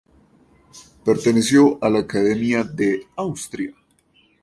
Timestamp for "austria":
3.15-3.75